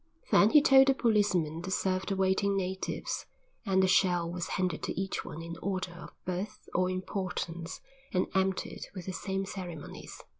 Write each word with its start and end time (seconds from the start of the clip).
Then 0.31 0.49
he 0.49 0.63
told 0.63 0.87
the 0.87 0.95
policeman 0.95 1.61
to 1.61 1.69
serve 1.69 2.07
the 2.07 2.15
waiting 2.15 2.57
natives, 2.57 3.27
and 3.67 3.83
the 3.83 3.87
shell 3.87 4.31
was 4.31 4.47
handed 4.57 4.81
to 4.81 4.99
each 4.99 5.23
one 5.23 5.43
in 5.43 5.57
order 5.61 5.93
of 5.93 6.25
birth 6.25 6.67
or 6.73 6.89
importance 6.89 7.81
and 8.11 8.25
emptied 8.33 8.87
with 8.95 9.05
the 9.05 9.13
same 9.13 9.45
ceremonies. 9.45 10.23